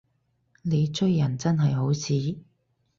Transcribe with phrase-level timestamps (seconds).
[0.63, 2.39] 你追人真係好屎